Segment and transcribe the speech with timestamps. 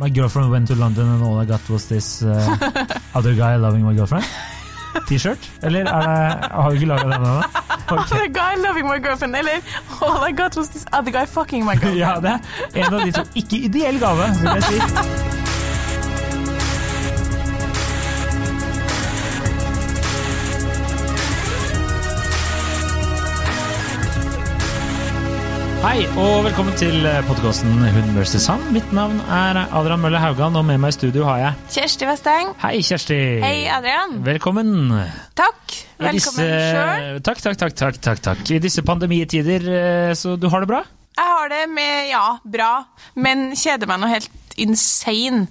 [0.00, 2.56] My girlfriend went to London and all I got was this uh,
[3.14, 4.24] other guy loving my girlfriend.
[5.06, 5.38] T-shirt?
[5.62, 7.42] Eller er det Har vi ikke laga den ennå?
[7.90, 8.16] Okay.
[8.16, 9.60] Other guy loving my girlfriend, eller
[10.00, 11.98] all I got was this other guy fucking my girlfriend.
[12.06, 12.30] Ja, det
[12.74, 13.26] er en av de to.
[13.34, 15.29] Ikke ideell gave, vil jeg si.
[25.80, 28.44] Hei, og velkommen til podkasten Hund vs.
[28.50, 28.60] han.
[28.74, 32.50] Mitt navn er Adrian Mølle Haugan, og med meg i studio har jeg Kjersti Westeng.
[32.60, 33.16] Hei, Kjersti.
[33.40, 34.18] Hei, Adrian.
[34.26, 34.74] Velkommen.
[35.38, 35.76] Takk.
[35.96, 37.20] Velkommen disse- sjøl.
[37.24, 38.42] Takk, takk, takk, takk, takk, takk.
[38.52, 40.82] I disse pandemitider, eh, så du har det bra?
[41.16, 42.84] Jeg har det med ja, bra,
[43.16, 45.48] men kjeder meg noe helt insane.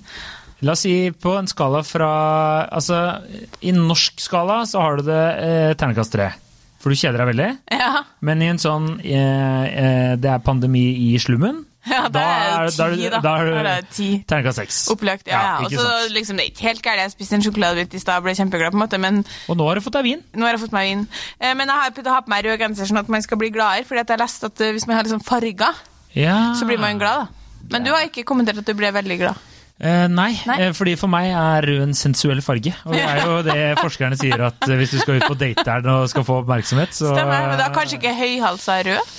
[0.61, 3.23] La oss si på en skala fra Altså,
[3.63, 6.29] i norsk skala så har du det eh, terningkast tre.
[6.79, 7.49] For du kjeder deg veldig.
[7.75, 11.65] Ja, Men i en sånn eh, eh, Det er pandemi i slummen.
[11.89, 13.19] ja da er det ti, da.
[13.23, 14.07] da er det ti.
[14.27, 14.77] Terningkast seks.
[14.93, 15.39] Opplagt, ja.
[15.39, 15.65] ja.
[15.65, 17.01] Og så liksom, det er ikke helt gærent.
[17.07, 19.67] Jeg spiste en sjokoladebit i stad og ble kjempeglad, på en måte, men Og nå
[19.67, 20.23] har du fått deg vin.
[20.35, 21.05] nå har jeg fått meg vin.
[21.39, 23.37] Eh, Men jeg har prøvd å ha på meg rød genser sånn at man skal
[23.41, 25.83] bli gladere, fordi jeg har lest at eh, hvis man har liksom farger,
[26.15, 26.37] Ja.
[26.59, 27.27] så blir man glad, da.
[27.71, 29.35] Men du har ikke kommentert at du ble veldig glad.
[29.79, 30.57] Eh, nei, Nei.
[30.59, 32.73] eh, fordi for meg er rød en sensuell farge.
[32.83, 35.63] Og det er jo det forskerne sier, at eh, hvis du skal ut på date
[35.63, 39.15] der og skal få oppmerksomhet, så Stemmer, men da kanskje ikke høyhalsa rød?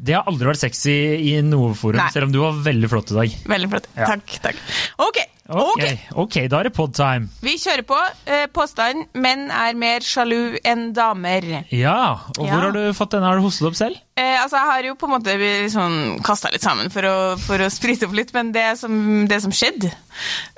[0.00, 0.94] Det har aldri vært sexy
[1.28, 2.08] i noe forum, Nei.
[2.14, 3.34] selv om du var veldig flott i dag.
[3.52, 3.90] Veldig flott.
[3.98, 4.06] Ja.
[4.14, 4.64] Takk, takk.
[5.04, 5.18] Ok,
[5.50, 5.96] Okay.
[6.14, 6.16] ok.
[6.22, 7.26] ok, da er det podtime.
[7.42, 7.96] Vi kjører på.
[8.30, 11.42] Eh, Påstand menn er mer sjalu enn damer.
[11.74, 12.52] Ja, og Ja.
[12.52, 13.26] hvor har du fått denne?
[13.26, 13.98] Har du hostet opp selv?
[14.16, 17.58] Eh, altså, Jeg har jo på en måte liksom kasta litt sammen for å, for
[17.58, 19.90] å sprite opp litt, men det som, det som skjedde,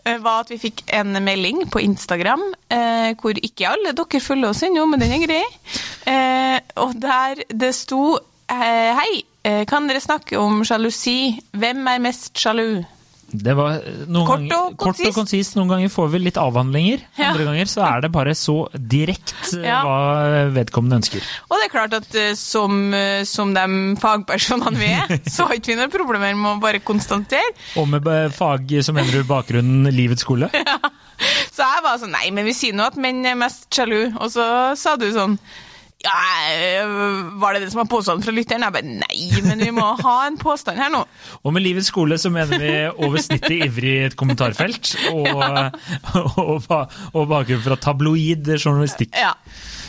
[0.04, 4.50] eh, var at vi fikk en melding på Instagram eh, hvor ikke alle dere følger
[4.52, 5.42] oss ennå, men den er grei.
[6.06, 8.18] Eh, og der det sto
[8.50, 9.22] eh, Hei, eh,
[9.68, 11.34] kan dere snakke om sjalusi?
[11.56, 12.82] Hvem er mest sjalu?
[13.32, 15.54] Det var eh, noen Kort ganger, og kort og konsist.
[15.56, 17.00] Noen ganger får vi litt avhandlinger.
[17.16, 17.30] Ja.
[17.30, 19.80] Andre ganger så er det bare så direkte eh, Ja.
[19.86, 21.24] hva vedkommende ønsker.
[21.48, 23.64] Og det er klart at eh, som, eh, som de
[24.02, 27.56] fagpersonene vi er, så har ikke vi noen problemer med å bare konstatere.
[27.80, 30.52] Og med eh, fag som du bakgrunnen livets skole?
[31.52, 34.08] Så jeg var sånn Nei, men vi sier nå at menn er mest sjalu.
[34.18, 35.36] Og så sa du sånn
[36.02, 36.18] ja,
[36.50, 36.88] eh,
[37.42, 38.64] Var det det som var påstanden fra lytteren?
[38.66, 41.04] Jeg bare nei, men vi må ha en påstand her nå.
[41.42, 46.98] Og med livets skole så mener vi over snittet ivrig et kommentarfelt, og, og, og,
[47.12, 49.14] og bakgrunn fra tabloid journalistikk.
[49.18, 49.34] Ja.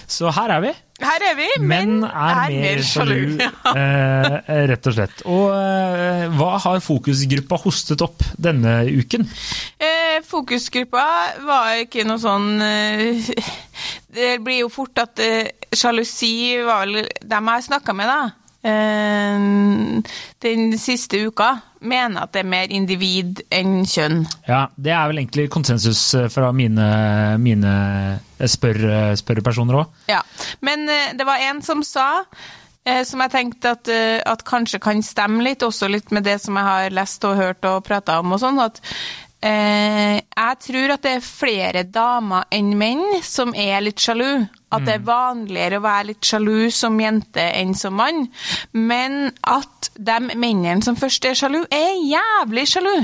[0.10, 0.74] Så her er vi.
[1.04, 1.48] Her er vi.
[1.64, 3.36] Menn er, mer sjalu,
[3.76, 4.38] eh,
[4.72, 5.24] rett og slett.
[5.30, 9.28] Og eh, hva har fokusgruppa hostet opp denne uken?
[9.78, 11.08] Eh, fokusgruppa
[11.48, 12.56] var ikke noe sånn
[14.14, 15.20] Det blir jo fort at
[15.74, 18.43] sjalusi var vel dem jeg snakka med, da.
[18.64, 19.40] Eh,
[20.44, 21.50] den siste uka
[21.84, 24.24] mener at det er mer individ enn kjønn.
[24.48, 26.88] Ja, Det er vel egentlig konsensus eh, fra mine,
[27.44, 27.74] mine
[28.48, 29.16] spør,
[29.84, 29.88] òg.
[30.08, 30.22] Ja,
[30.62, 32.24] men eh, det var en som sa,
[32.86, 36.40] eh, som jeg tenkte at, eh, at kanskje kan stemme litt, også litt med det
[36.42, 38.94] som jeg har lest og hørt og prata om og sånn, at eh,
[39.44, 44.46] jeg tror at det er flere damer enn menn som er litt sjalu.
[44.74, 48.24] At det er vanligere å være litt sjalu som jente enn som mann.
[48.74, 52.96] Men at de mennene som først er sjalu, er jævlig sjalu.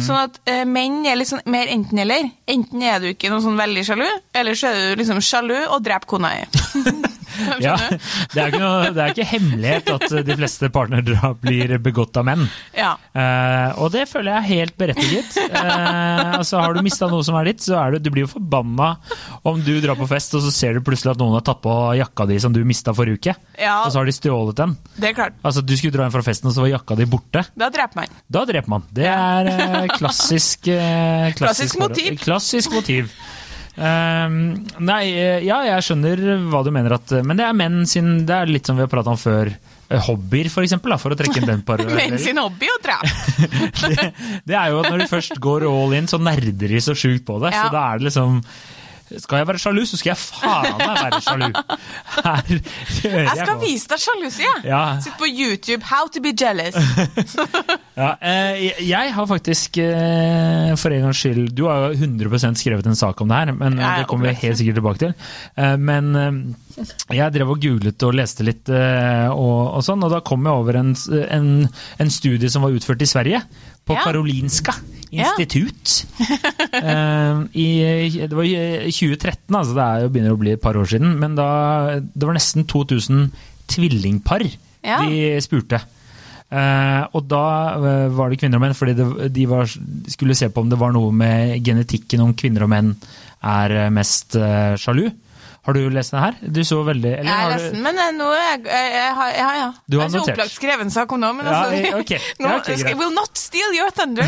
[0.00, 2.30] Sånn at eh, menn er litt sånn mer enten-eller.
[2.48, 5.82] Enten er du ikke noe sånn veldig sjalu, eller så er du liksom sjalu og
[5.84, 7.08] dreper kona di.
[7.62, 7.76] Ja,
[8.34, 12.26] det er, ikke noe, det er ikke hemmelighet at de fleste partnerdrap blir begått av
[12.28, 12.44] menn.
[12.76, 12.94] Ja.
[13.14, 15.38] Uh, og det føler jeg er helt berettiget.
[15.52, 18.30] Uh, altså Har du mista noe som er ditt, så er du, du blir jo
[18.32, 18.90] forbanna
[19.48, 21.74] om du drar på fest og så ser du plutselig at noen har tatt på
[21.98, 23.78] jakka di som du mista forrige uke, Ja.
[23.84, 24.76] og så har de stjålet den.
[24.98, 25.38] Det er klart.
[25.46, 27.44] Altså Du skulle dra inn fra festen, og så var jakka di borte.
[27.58, 28.18] Da dreper man.
[28.28, 28.86] Da dreper man.
[28.94, 31.96] Det er uh, klassisk, eh, Klassisk forhold.
[31.96, 32.18] motiv.
[32.22, 33.12] Klassisk motiv.
[33.78, 34.38] Ehm,
[34.82, 38.34] nei, eh, ja, jeg skjønner hva du mener at Men det er menn sin Det
[38.34, 39.52] er litt som vi har prata om før.
[39.88, 42.78] eh, Hobbyer, for eksempel, da, for å trekke inn den Men menn sin hobby å
[42.82, 42.98] dra!
[43.84, 44.08] det,
[44.50, 47.24] det er jo at når du først går all in, så nerder de så sjukt
[47.28, 47.54] på det.
[47.54, 47.68] Ja.
[47.68, 48.42] Så da er det liksom
[49.16, 51.48] Skal jeg være sjalu, så skal jeg faen meg være sjalu.
[52.18, 53.60] Her kjører Jeg skal på.
[53.64, 54.64] vise deg sjalusi, jeg.
[54.68, 54.82] Ja.
[55.04, 55.82] Sitt på YouTube.
[55.88, 56.76] How to be jealous.
[57.98, 62.54] Ja, eh, jeg- jeg har faktisk, eh, for en gangs skyld Du har jo 100%
[62.60, 65.14] skrevet en sak om det her, men eh, det kommer vi helt sikkert tilbake til.
[65.58, 66.54] Eh, Men
[67.10, 70.78] jeg drev og googlet og leste litt og, og sånn, og da kom jeg over
[70.78, 70.92] en,
[71.26, 71.48] en,
[71.98, 73.40] en studie som var utført i Sverige.
[73.88, 74.04] På Ja.
[74.06, 74.74] Karolinska
[75.10, 75.32] Ja.
[75.32, 76.04] institutt.
[76.78, 77.66] Eh, i,
[78.28, 81.14] det var i 2013, altså det jo begynner å bli et par år siden.
[81.18, 81.46] Men da,
[81.98, 83.30] det var nesten 2000
[83.72, 84.44] tvillingpar
[84.84, 85.00] Ja.
[85.02, 85.80] de spurte.
[86.50, 87.42] Eh, og da
[87.76, 89.66] eh, var det kvinner og menn, fordi det, de var,
[90.08, 92.94] skulle se på om det var noe med genetikken, om kvinner og menn
[93.44, 95.08] er eh, mest eh, sjalu.
[95.68, 96.36] Har du lest det her?
[96.48, 99.34] Du så veldig eller, Jeg har lest den, men eh, nå jeg, jeg, jeg, har-
[99.36, 99.66] ja, ja.
[99.84, 102.12] Du har jeg har ikke opplagt skreven sak om nå, men Ja, altså eh, ok.
[102.40, 102.96] nå, Ja, ok, greit.
[103.02, 104.24] Will not steal your thunder.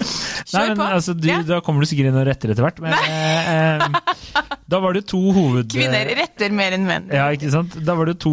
[0.56, 1.42] Nei, men altså, du, Ja.
[1.50, 2.80] Da kommer du sikkert inn og retter etter hvert.
[2.80, 3.84] Men eh, eh,
[4.72, 5.68] da var det to hoved...
[5.76, 7.12] Kvinner retter mer enn menn.
[7.12, 7.76] Ja, ikke sant?
[7.84, 8.32] Da var det to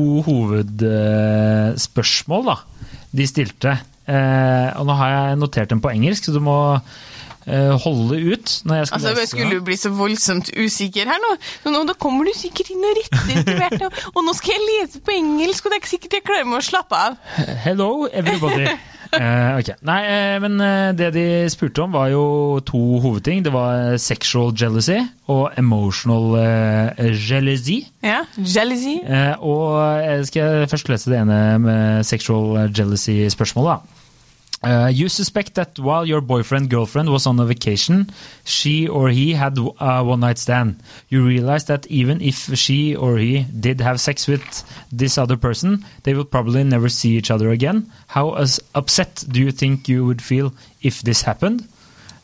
[1.27, 2.55] hovedspørsmål da,
[3.19, 3.75] de stilte.
[4.07, 6.81] Eh, og nå har jeg notert dem på engelsk, så du må eh,
[7.83, 11.31] holde ut når jeg Altså, lese jeg skulle jo bli så voldsomt usikker her nå.
[11.71, 13.87] Nå, da kommer du sikkert inn og retter etter hvert.
[13.87, 16.47] Og, og nå skal jeg lese på engelsk, og det er ikke sikkert jeg klarer
[16.49, 17.17] meg å slappe av.
[17.63, 18.67] Hello, everybody.
[19.15, 19.71] uh, ok.
[19.87, 22.25] Nei, uh, men uh, det de spurte om var jo
[22.67, 23.45] to hovedting.
[23.45, 27.81] Det var sexual jealousy og emotional eh, jealousy.
[28.03, 28.97] Ja, jealousy.
[29.03, 33.75] Eh, og jeg skal først lese det ene med sexual jealousy-spørsmålet.
[33.75, 33.96] da.
[34.63, 38.09] Uh, you suspect that while your boyfriend girlfriend was on a vacation,
[38.43, 40.81] she or he had a one night stand.
[41.09, 45.85] You realize that even if she or he did have sex with this other person,
[46.03, 47.91] they will probably never see each other again.
[48.07, 48.29] How
[48.73, 51.67] upset do you think you would feel if this happened?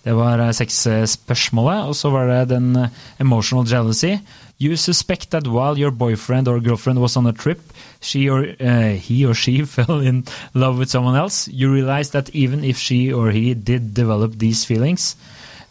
[0.03, 2.89] Det var eh, sexspørsmålet, og så var det den eh,
[3.24, 4.18] emotional jealousy.
[4.63, 7.60] You suspect that while your boyfriend or girlfriend was on a trip,
[8.00, 10.24] she or uh, he or she fell in
[10.54, 11.50] love with someone else.
[11.50, 15.18] You realize that even if she or he did develop these feelings,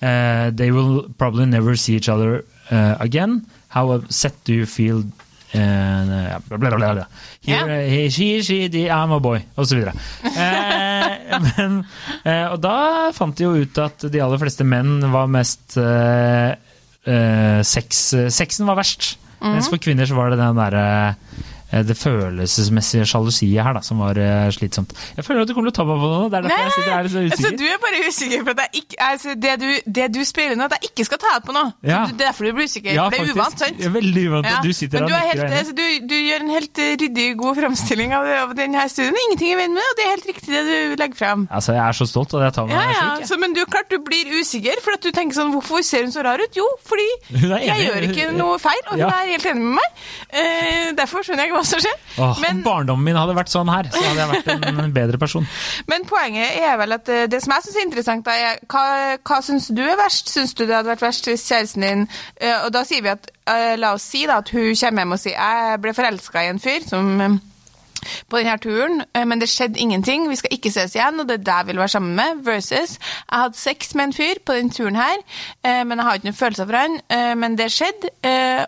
[0.03, 3.47] uh, they will probably never see each other uh, again.
[3.69, 5.05] How upset do you feel?
[5.55, 7.06] Uh, blah, blah, blah, bla.
[7.41, 9.44] Here, he, she, she, the, I'm a boy.
[9.56, 11.81] Eh, men,
[12.53, 12.77] og da
[13.17, 15.79] fant de jo ut at de aller fleste menn var mest
[17.07, 19.17] eh, eh, sex, Sexen var verst.
[19.43, 21.49] Mens for kvinner så var det den derre eh,
[21.89, 24.93] det følelsesmessige sjalusiet her da, som var eh, slitsomt.
[25.17, 26.27] Jeg føler at du kommer til å ta meg på noe.
[26.33, 27.57] Det er derfor jeg sitter her så altså, usikker.
[27.59, 30.67] du er bare usikker for at jeg ikke, altså, det, du, det du spiller nå,
[30.69, 31.73] at jeg ikke skal ta deg på noe.
[31.89, 32.01] Ja.
[32.11, 32.93] Det er derfor du blir usikker.
[32.97, 33.41] Ja, for det er faktisk.
[33.41, 33.81] uvant, sant?
[33.87, 36.17] Ja, veldig uvant Ja, du sitter men og du, er nikker er altså, du, du
[36.19, 39.19] gjør en helt eh, ryddig, god framstilling av, av denne studien.
[39.27, 41.47] Ingenting i veien med det, og det er helt riktig det du legger fram.
[41.51, 43.31] Altså, jeg er så stolt, og jeg tar meg Ja, ja, slik.
[43.33, 46.13] så, men du, klart du blir usikker, for at du tenker sånn Hvorfor ser hun
[46.15, 46.53] så rar ut?
[46.57, 49.11] Jo, fordi jeg gjør ikke noe feil, og hun Ja.
[49.23, 50.05] er helt enig med meg.
[50.33, 51.99] Eh, derfor skjønner jeg hva som skjer.
[52.19, 55.20] Åh, men, Om barndommen min hadde vært sånn her, så hadde jeg vært en, bedre
[55.20, 55.47] person.
[55.91, 58.85] men poenget er vel at eh, det som jeg syns er interessant, da, er hva,
[59.20, 60.32] hva syns du er verst?
[60.32, 62.05] Syns du det hadde vært verst hvis kjæresten din
[62.41, 65.17] eh, Og da sier vi at eh, La oss si da at hun kommer hjem
[65.17, 67.41] og sier jeg ble forelska i en fyr som
[68.29, 70.29] på denne turen, eh, men det skjedde ingenting.
[70.31, 72.43] Vi skal ikke ses igjen, og det er det jeg vil være sammen med.
[72.47, 75.23] Versus jeg hadde sex med en fyr på denne turen her,
[75.65, 76.99] eh, men jeg har ikke noen følelser for han.
[77.11, 78.11] eh, Men det skjedde,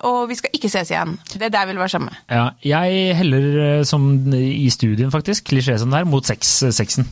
[0.04, 1.18] og vi skal ikke ses igjen.
[1.32, 2.22] Det er det jeg vil være sammen med.
[2.30, 7.06] Ja, jeg heller, som i studien faktisk, klisjé som det er, mot sex, sexen.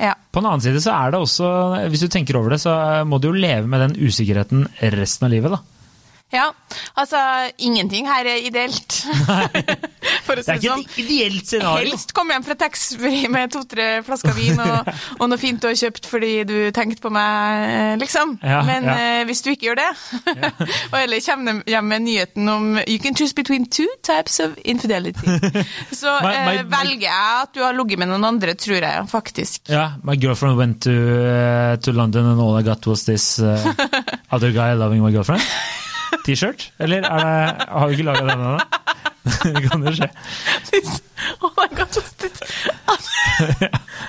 [0.00, 0.14] Ja.
[0.32, 1.48] På den annen side så er det også,
[1.92, 4.66] hvis du tenker over det, så må du jo leve med den usikkerheten
[4.96, 5.60] resten av livet, da.
[6.32, 6.46] Ja.
[6.96, 7.18] Altså,
[7.58, 8.92] ingenting her er ideelt.
[10.24, 10.84] For å Det er ikke sånn.
[10.86, 11.90] et ideelt scenario.
[11.90, 14.88] Helst komme hjem fra taxfree med to-tre flasker vin og,
[15.18, 18.36] og noe fint du har kjøpt fordi du tenkte på meg, eh, liksom.
[18.42, 18.94] Ja, Men ja.
[18.96, 19.90] Uh, hvis du ikke gjør det,
[20.92, 25.26] og eller kommer hjem med nyheten om You can choose between two types of infidelity.
[26.00, 28.80] Så My- my- eh, my- velger jeg at du har ligget med noen andre, tror
[28.80, 29.68] jeg faktisk.
[29.68, 33.38] Ja, my girlfriend went to, uh, to London and all I got was this
[34.32, 35.42] other guy loving my girlfriend.
[36.26, 36.70] T-shirt?
[36.78, 38.58] Eller er det, har vi ikke laga den ennå?
[39.42, 40.08] Det kan jo skje.
[41.46, 42.40] oh my god, was this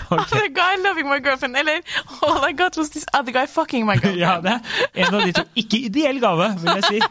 [0.09, 1.55] other guy loving my girlfriend?
[1.57, 1.81] Eller
[2.21, 4.19] all I got was this other guy fucking my girlfriend.
[4.19, 4.51] Ja, det
[4.93, 5.43] er en av de to.
[5.55, 7.01] Ikke ideell gave, vil jeg si.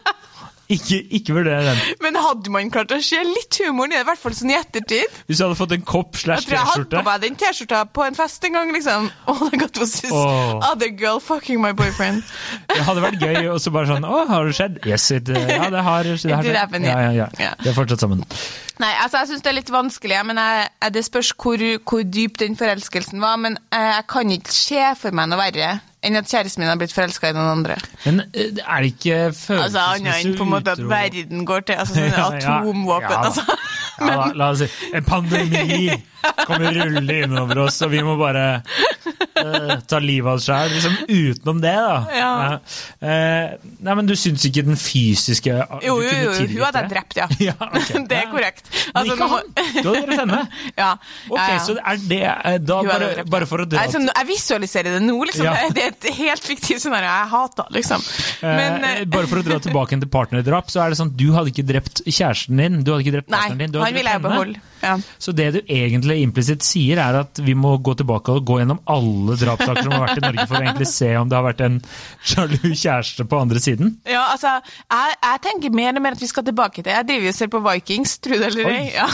[0.73, 1.81] Ikke, ikke vurder den.
[2.05, 4.57] Men hadde man klart å se litt humoren i det, i hvert fall sånn i
[4.57, 5.19] ettertid?
[5.29, 7.83] Hvis du hadde fått en kopp Jeg slash tror jeg hadde på meg den T-skjorta
[7.93, 9.11] på en fest en gang, liksom.
[9.31, 10.63] All I got was this Åh.
[10.71, 12.25] other girl fucking my boyfriend.
[12.73, 14.81] Det hadde vært gøy, og så bare sånn Å, har det skjedd?
[14.89, 16.57] Yes, it, uh, ja, det har, det har skjedd.
[16.57, 17.13] happen, ja, ja.
[17.23, 17.53] ja, ja.
[17.61, 18.25] De er fortsatt sammen.
[18.83, 22.05] Nei, altså jeg syns det er litt vanskelig, men jeg, jeg, det spørs hvor, hvor
[22.17, 23.39] dyp den forelskelsen var.
[23.43, 25.73] Men eh, jeg kan ikke se for meg noe verre
[26.03, 27.77] enn at kjæresten min har blitt forelska i noen andre.
[28.05, 31.79] Men eh, er det ikke Altså Annet enn på en måte at verden går til
[31.83, 33.17] altså, sånne atomvåpen.
[33.31, 33.59] Altså.
[34.01, 35.93] Ja, la oss si En pandemi
[36.47, 40.71] kommer rullende innover oss, og vi må bare uh, ta livet av oss sjøl.
[40.71, 41.97] Liksom utenom det, da.
[42.15, 42.29] Ja.
[43.03, 46.93] Uh, nei, men du syns ikke den fysiske Jo, jo, jo, jo, hun hadde jeg
[46.95, 47.27] drept, ja.
[47.49, 48.05] Ja, okay.
[48.11, 48.71] det er korrekt.
[48.71, 48.87] korrekt.
[48.93, 49.51] Men Altså, ikke han!
[49.57, 50.41] Du hadde drept henne?
[50.85, 50.93] ja.
[51.27, 51.59] Ok, ja.
[51.67, 55.19] så er det eh, da bare, bare for å dra altså, Jeg visualiserer det nå,
[55.27, 55.51] liksom.
[55.75, 57.11] Det er et helt fiktivt scenario.
[57.11, 58.07] Jeg hater liksom.
[58.47, 61.29] Men Eh, eh, bare for å dra tilbake til partnerdrap, så er det sånn du
[61.37, 64.09] hadde ikke drept kjæresten din, du hadde ikke drept partneren din, du du han vil
[64.13, 64.63] jeg beholde.
[64.83, 64.97] Ja.
[65.23, 68.81] Så det du egentlig implisitt sier, er at vi må gå tilbake og gå gjennom
[68.91, 71.63] alle drapssaker som har vært i Norge, for å egentlig se om det har vært
[71.67, 71.79] en
[72.33, 73.95] sjalu kjæreste på andre siden?
[74.11, 74.57] Ja, altså,
[74.91, 77.55] jeg, jeg tenker mer og mer at vi skal tilbake til Jeg driver jo selv
[77.55, 78.83] på Vikings, tro det eller ei.
[78.97, 79.09] Ja.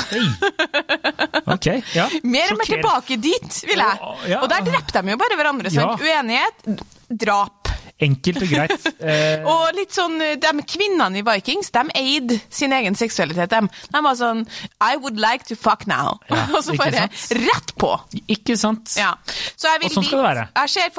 [1.49, 2.09] Ok, ja.
[2.25, 4.39] Mer og mer tilbake dit, vil jeg.
[4.41, 5.73] Og der drepte de jo bare hverandre.
[5.73, 6.03] Sant?
[6.05, 7.58] Uenighet, drap.
[8.05, 8.87] Enkelt og greit.
[8.99, 13.53] Eh, Og litt sånn, de kvinnene i Vikings, de eide sin egen seksualitet.
[13.53, 14.41] De, de var sånn
[14.83, 16.17] I would like to fuck now.
[16.29, 17.07] Ja, og så bare
[17.39, 17.93] rett på.
[18.27, 18.97] ikke sant?
[18.99, 19.13] Ja.
[19.55, 20.45] Så Og sånn skal det være.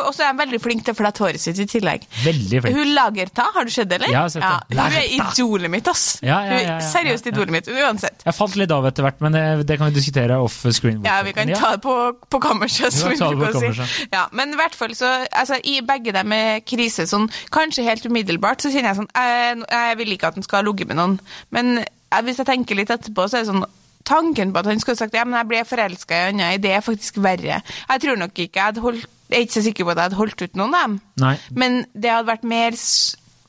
[0.06, 2.08] Og så er jeg veldig flink til å flette håret sitt i tillegg.
[2.24, 2.80] Veldig flink.
[2.80, 4.14] Hun Lagerta, har du sett det, eller?
[4.16, 4.80] Ja, sett det.
[4.80, 6.06] Hun er idolet mitt, ass.
[6.24, 7.36] Ja, ja, Hun ja, er ja, ja, seriøst ja.
[7.36, 8.24] idolet mitt, uansett.
[8.26, 11.04] Jeg falt litt av etter hvert, men det, det kan vi diskutere off screen.
[11.06, 11.98] Ja, vi kan ta det på,
[12.32, 14.08] på kammerset, som vi ta bruker å si.
[14.16, 18.06] Ja, men i hvert fall så, altså, i begge dem med krise, sånn, kanskje helt
[18.06, 21.00] umiddelbart, så kjenner jeg sånn, jeg, jeg vil ikke at han skal ha ligget med
[21.00, 21.20] noen,
[21.56, 23.68] men jeg, hvis jeg tenker litt etterpå, så er det sånn,
[24.10, 26.86] tanken på at han skulle sagt, ja, men jeg ble forelsket i Anna, det er
[26.86, 27.62] faktisk verre.
[27.62, 30.10] Jeg tror nok ikke, jeg, hadde holdt, jeg er ikke så sikker på at jeg
[30.10, 31.00] hadde holdt ut noen av dem.
[31.22, 31.34] Nei.
[31.54, 32.78] Men det hadde vært mer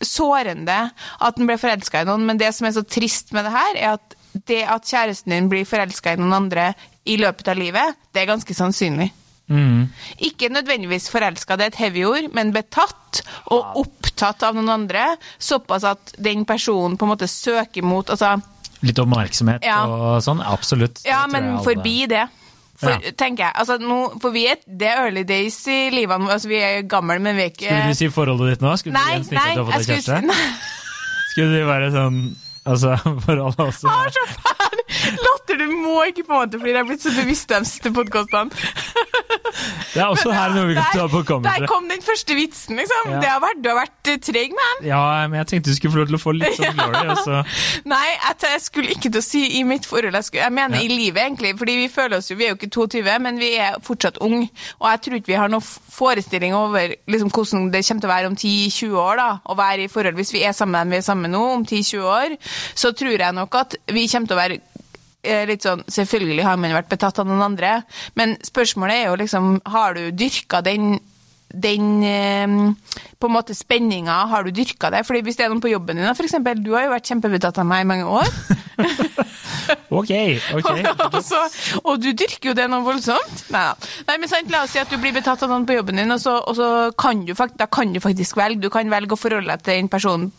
[0.05, 2.27] sårende at han ble forelska i noen.
[2.29, 4.17] Men det som er så trist med det her, er at
[4.49, 6.73] det at kjæresten din blir forelska i noen andre
[7.09, 9.11] i løpet av livet, det er ganske sannsynlig.
[9.51, 9.89] Mm.
[10.23, 15.17] Ikke nødvendigvis forelska, det er et heavy ord, men betatt og opptatt av noen andre.
[15.43, 18.37] Såpass at den personen på en måte søker mot altså,
[18.87, 19.83] Litt oppmerksomhet Ja.
[19.85, 21.03] og sånn, absolutt.
[21.05, 22.23] Ja, men forbi det.
[22.81, 23.11] For, Ja.
[23.13, 26.17] tenker jeg, altså nå, for vi er, Det er early days i livet.
[26.31, 28.71] Altså, vi er gamle, men vi er ikke Skulle du si forholdet ditt nå?
[28.81, 30.33] Skulle Nei, du nei, at du har fått jeg deg skulle kjæreste?
[30.33, 32.23] si Skulle du være sånn
[32.71, 32.95] Altså,
[33.29, 34.25] alle også Jeg har så
[35.61, 38.51] du må ikke på en måte, fordi det er blitt så bevisst de siste podkastene.
[39.95, 43.11] Det er også her noe vi kan ta på Der kom den første vitsen, liksom.
[43.11, 43.21] Ja.
[43.23, 44.85] Det har vært, du har vært eh, treg man.
[44.87, 47.89] Ja, men jeg tenkte du skulle få lov til å få litt sånn glory, og
[47.91, 50.17] Nei, jeg, skulle ikke til å si i mitt forhold.
[50.19, 50.87] Jeg, skulle, jeg mener Ja.
[50.87, 51.53] i livet, egentlig.
[51.59, 54.49] Fordi vi føler oss jo Vi er jo ikke 22, men vi er fortsatt unge.
[54.79, 55.67] Og jeg tror ikke vi har noen
[56.01, 59.21] forestilling over liksom, hvordan det kommer til å være om 10-20 år.
[59.21, 61.43] da, Å være i forhold Hvis vi er sammen med dem vi er sammen nå,
[61.59, 62.37] om 10-20 år,
[62.79, 64.61] så tror jeg nok at vi kommer til å være
[65.23, 67.81] litt sånn, Selvfølgelig har man vært betatt av noen andre,
[68.17, 70.99] men spørsmålet er jo liksom Har du dyrka den
[71.51, 72.47] den eh,
[73.19, 75.03] på en måte spenninga, har du dyrka det?
[75.07, 76.37] Fordi Hvis det er noen på jobben din, f.eks.
[76.63, 78.31] du har jo vært kjempebetatt av meg i mange år.
[79.91, 80.11] Ok,
[80.55, 80.69] ok.
[81.15, 81.39] og, så,
[81.83, 83.45] og du dyrker jo det noe voldsomt.
[83.55, 83.89] Nei da.
[84.09, 86.11] Nei, men sant, La oss si at du blir betatt av noen på jobben din,
[86.15, 88.63] og så, og så kan, du, da kan du faktisk velge.
[88.63, 90.31] Du kan velge å forholde deg til den personen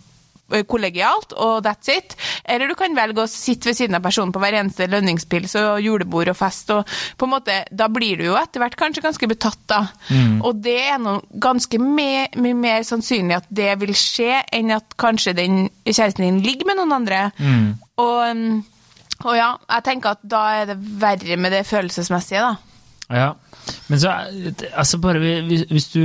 [0.68, 2.16] kollegialt, og that's it.
[2.46, 5.82] Eller du kan velge å sitte ved siden av personen på hver eneste lønningspils og
[5.84, 6.70] julebord og fest.
[6.76, 9.82] og på en måte, Da blir du jo etter hvert kanskje ganske betatt, da.
[10.44, 14.96] Og det er noe ganske mye mye mer sannsynlig at det vil skje, enn at
[14.98, 17.22] kanskje den kjæresten din ligger med noen andre.
[17.98, 18.64] Og, um,
[19.26, 22.56] og ja, jeg tenker at da er det verre med det følelsesmessige, da.
[23.12, 23.34] Ja.
[23.88, 24.14] Men så,
[24.74, 26.02] altså bare hvis du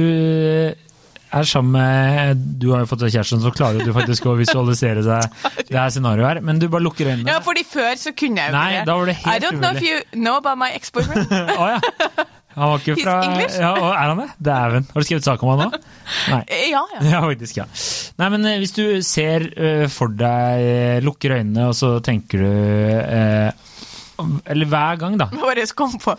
[1.38, 5.04] er sammen med Du har jo fått deg kjæresten, så klarer du faktisk å visualisere
[5.06, 5.40] deg
[5.70, 7.28] det her scenarioet her, men du bare lukker øynene.
[7.30, 9.76] Ja, fordi før så kunne jeg jo Nei, da var det helt I don't know
[9.76, 11.30] if you know about my ex-boyfriend.
[11.60, 12.26] oh, ja.
[12.56, 13.14] Han var ikke fra?
[13.52, 14.28] Ja, Er han det?
[14.40, 14.86] Dæven.
[14.92, 15.80] Har du skrevet sak om han nå?
[16.32, 16.40] Nei.
[16.72, 17.00] ja, ja.
[17.12, 17.66] Ja, faktisk, ja.
[18.22, 22.40] Nei, men eh, hvis du ser eh, for deg eh, Lukker øynene, og så tenker
[22.40, 23.50] du eh,
[24.48, 25.28] Eller hver gang, da.
[25.36, 26.16] Bare kom på.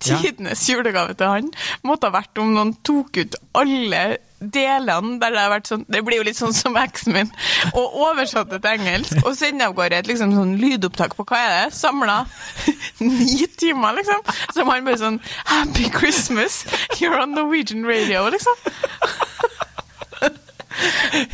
[0.00, 1.50] Tidenes julegave til han.
[1.86, 4.02] Måtte ha vært om noen tok ut alle
[4.38, 7.30] delene der det har vært sånn Det blir jo litt sånn som eksen min.
[7.72, 11.54] Og oversatte til engelsk og sende av gårde et liksom sånn lydopptak på hva er
[11.56, 11.74] det?
[11.74, 12.20] Samla
[13.02, 14.22] ni timer, liksom.
[14.54, 16.62] Som han bare sånn Happy Christmas,
[17.00, 18.66] you're on Norwegian radio, liksom.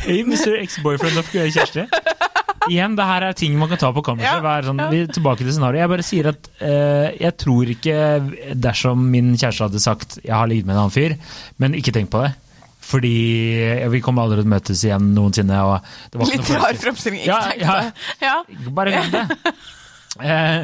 [0.01, 0.55] Hey, Mr.
[0.57, 1.85] Ex-boyfriend of Kjersti.
[2.71, 4.41] Igjen, det her er ting man kan ta på kammerset.
[4.43, 5.05] Ja, sånn, ja.
[5.13, 5.83] tilbake til scenarioet.
[5.83, 7.99] Jeg bare sier at uh, jeg tror ikke
[8.65, 11.17] dersom min kjæreste hadde sagt 'jeg har ligget med en annen fyr',
[11.61, 12.33] men ikke tenk på det.
[12.85, 13.15] Fordi
[13.89, 15.61] vi kommer aldri til å møtes igjen noensinne.
[15.65, 17.23] Og det var Litt rar fremstilling.
[17.23, 17.91] Ikke Ja, ja.
[18.21, 18.35] Ja.
[18.69, 19.55] Bare glem det.
[20.21, 20.59] Eh,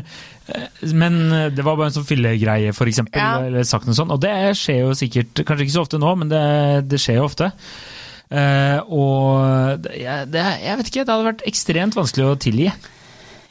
[0.48, 1.18] eh, men
[1.56, 3.42] det var bare en sånn fyllegreie, for eksempel, Ja.
[3.44, 4.14] eller sagt noe sånt.
[4.14, 7.26] Og det skjer jo sikkert, kanskje ikke så ofte nå, men det, det skjer jo
[7.26, 7.50] ofte.
[8.32, 9.96] Eh, og det,
[10.32, 12.70] det, jeg vet ikke, det hadde vært ekstremt vanskelig å tilgi.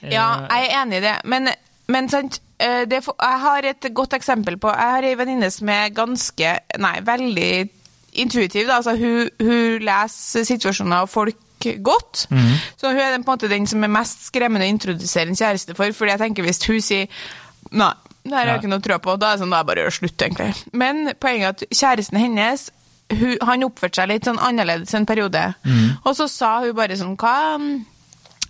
[0.08, 1.16] Ja, jeg er enig i det.
[1.28, 1.50] Men,
[1.92, 5.68] men sant, eh, det, jeg har et godt eksempel på Jeg har ei venninne som
[5.68, 7.50] er ganske Nei, veldig
[8.24, 8.66] intuitiv.
[8.70, 8.78] Da.
[8.80, 11.36] Altså, hun, hun leser situasjoner og folk
[11.84, 12.22] godt.
[12.80, 15.36] Så hun er den, på en måte den som er mest skremmende å introdusere en
[15.36, 15.92] kjæreste for.
[15.92, 17.12] Fordi jeg tenker hvis hun sier
[17.76, 17.92] Nei,
[18.24, 18.60] det her har jeg Ja.
[18.62, 19.18] ikke noe tro på.
[19.20, 20.64] Da er det sånn, da er det bare å slutte, egentlig.
[20.72, 22.64] Men poenget er at kjæresten hennes
[23.10, 25.46] hun, han oppførte seg litt sånn annerledes en periode.
[26.04, 27.38] Og så sa hun bare sånn Hva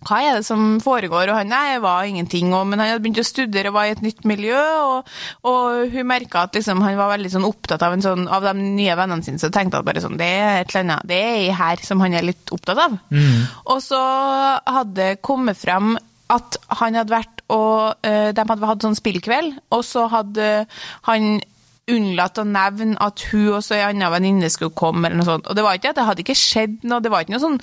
[0.01, 1.29] hva er det som foregår?
[1.29, 3.95] Og han nei, var ingenting, og, men han hadde begynt å studere og var i
[3.95, 5.11] et nytt miljø, og,
[5.49, 8.97] og hun merka at liksom, han var veldig sånn opptatt av, sånn, av de nye
[8.97, 11.85] vennene sine, så tenkte at bare sånn, det er et eller annet, det er her
[11.85, 12.97] som han er litt opptatt av.
[13.13, 13.45] Mm.
[13.75, 14.01] Og så
[14.79, 15.99] hadde kommet frem
[16.31, 20.51] at han hadde vært og uh, De hadde hatt sånn spillkveld, og så hadde
[21.09, 21.41] han
[21.95, 25.49] unnlatt å nevne at hun og så ei anna venninne skulle komme, eller noe sånt.
[25.49, 27.59] Og det var ikke at det hadde ikke skjedd noe, det var ikke noe sånn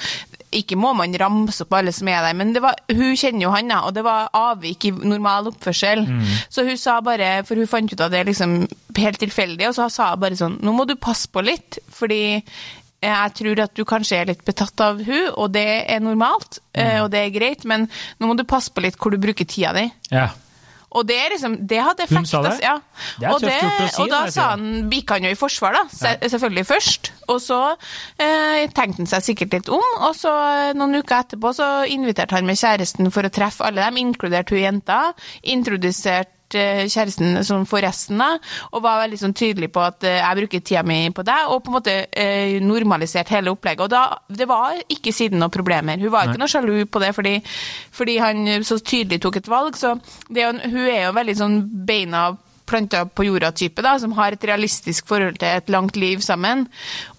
[0.58, 3.74] Ikke må man ramse opp alle som er der, men var, hun kjenner jo han,
[3.82, 6.06] og det var avvik i normal oppførsel.
[6.08, 6.26] Mm.
[6.54, 8.60] Så hun sa bare, for hun fant ut av det liksom
[8.98, 12.40] helt tilfeldig, og så sa hun bare sånn Nå må du passe på litt, fordi
[13.04, 17.04] jeg tror at du kanskje er litt betatt av hun, og det er normalt, mm.
[17.04, 17.86] og det er greit, men
[18.18, 19.86] nå må du passe på litt hvor du bruker tida di.
[20.10, 20.32] Ja.
[20.96, 22.18] Og det, liksom, det hadde effekt.
[22.18, 22.54] Hun sa det?
[22.64, 22.78] Ja.
[23.20, 25.38] Det er og, det, gjort å si, og da sa han, gikk han jo i
[25.38, 25.84] forsvar, da.
[25.92, 27.12] Se, selvfølgelig først.
[27.28, 27.60] Og så
[28.24, 32.40] eh, tenkte han seg sikkert litt om, og så eh, noen uker etterpå så inviterte
[32.40, 35.02] han med kjæresten for å treffe alle dem, inkludert hun jenta.
[35.44, 38.38] Introduserte Eh, kjæresten sånn for resten, av,
[38.72, 41.60] og var veldig sånn tydelig på at eh, jeg bruker tida mi på deg, og
[41.66, 43.84] på en måte eh, normalisert hele opplegget.
[43.84, 46.00] Og da, det var ikke siden noen problemer.
[46.00, 47.34] Hun var ikke noe sjalu på det fordi,
[47.92, 49.76] fordi, han så tydelig tok et valg.
[49.76, 49.98] Så
[50.32, 52.30] det, hun er jo veldig sånn beina
[52.68, 56.66] planta på jorda-type, da, som har et realistisk forhold til et langt liv sammen.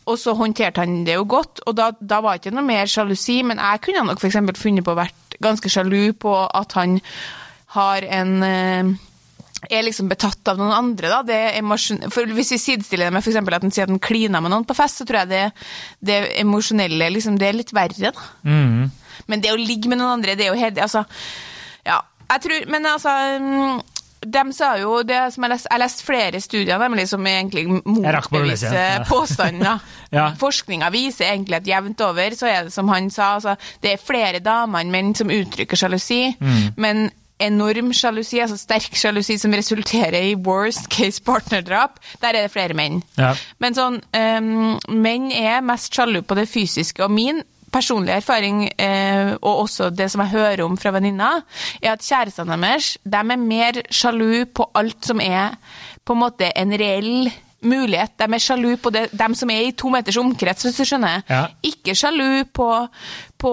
[0.08, 2.88] Og så håndterte han det jo godt, og da, da var det ikke noe mer
[2.88, 4.40] sjalusi, men jeg kunne nok f.eks.
[4.56, 6.96] funnet på å vært ganske sjalu på at han
[7.76, 8.96] har en
[9.66, 11.10] er liksom betatt av noen andre.
[11.10, 12.08] Da.
[12.12, 14.66] for Hvis vi sidestiller det med for at en sier at en kliner med noen
[14.68, 15.44] på fest, så tror jeg det,
[16.00, 18.12] det emosjonelle liksom, det er litt verre.
[18.12, 18.28] da.
[18.44, 18.90] Mm.
[19.26, 21.04] Men det å ligge med noen andre, det er jo helt altså,
[21.86, 21.98] Ja,
[22.30, 23.10] jeg tror Men altså
[23.42, 23.80] mm,
[24.20, 29.04] de sa jo det som Jeg har lest flere studier nemlig som egentlig motbeviser ja.
[29.08, 29.82] påstanden.
[30.14, 30.30] ja.
[30.38, 34.02] Forskninga viser egentlig at jevnt over så er det som han sa, altså, det er
[34.02, 36.22] flere damer enn menn som uttrykker sjalusi.
[36.40, 36.74] Mm.
[36.76, 37.08] men
[37.42, 42.76] enorm sjalusi, altså sterk sjalusi som resulterer i worst case partnerdrap, der er det flere
[42.78, 43.02] menn.
[43.18, 43.34] Ja.
[43.62, 47.04] Men sånn, um, menn er mest sjalu på det fysiske.
[47.04, 47.42] Og min
[47.72, 51.42] personlige erfaring, eh, og også det som jeg hører om fra venninner,
[51.82, 55.58] er at kjærestene deres de er mer sjalu på alt som er
[56.04, 57.28] på en måte en reell
[57.60, 58.14] mulighet.
[58.18, 61.24] De er sjalu på det, dem som er i to meters omkrets, hvis du skjønner.
[61.28, 61.46] Ja.
[61.66, 62.68] Ikke sjalu på,
[63.38, 63.52] på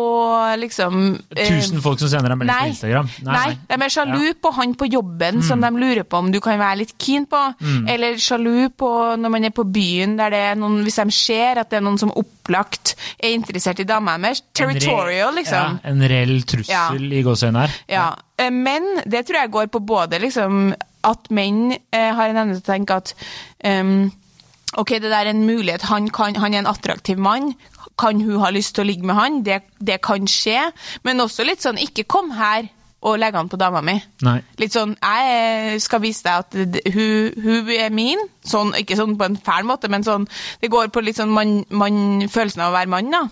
[0.62, 1.02] liksom
[1.36, 3.12] eh, Tusen folk som sender deg melding på Instagram?
[3.28, 4.34] Nei, nei, de er sjalu ja.
[4.42, 5.46] på han på jobben mm.
[5.46, 7.42] som de lurer på om du kan være litt keen på.
[7.62, 7.86] Mm.
[7.94, 8.90] Eller sjalu på
[9.22, 11.86] når man er på byen, der det er noen, hvis de ser at det er
[11.86, 14.44] noen som opplagt er interessert i dama deres.
[14.56, 15.80] Territorial, liksom.
[15.80, 17.80] Ja, en reell trussel i gåseøynene her.
[17.92, 18.10] Ja.
[18.42, 20.70] Eh, men det tror jeg går på både liksom
[21.06, 23.14] at menn eh, har en evne til å tenke at
[23.62, 24.08] um,
[24.76, 27.54] ok, det der er en mulighet, han, kan, han, er en attraktiv mann,
[28.00, 29.42] kan hun ha lyst til å ligge med han?
[29.46, 30.70] Det, det kan skje.
[31.08, 32.70] Men også litt sånn, ikke kom her
[33.06, 33.96] og legge han på dama mi.
[34.26, 34.40] Nei.
[34.58, 38.22] Litt sånn Jeg skal vise deg at hun, hun er min.
[38.46, 40.28] Sånn, ikke sånn på en fæl måte, men sånn
[40.62, 43.24] Det går på litt sånn man, man, følelsen av å være mann, da.